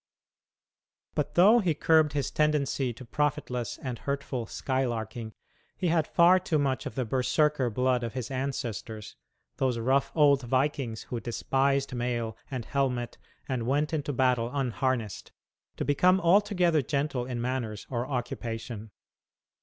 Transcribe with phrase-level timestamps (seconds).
[1.13, 5.33] But though he curbed his tendency to profitless and hurtful "skylarking,"
[5.77, 9.15] he had far too much of the Berserker blood of his ancestors
[9.57, 15.31] those rough old vikings who "despised mail and helmet and went into battle unharnessed"
[15.77, 18.89] to become altogether gentle in manners or occupation.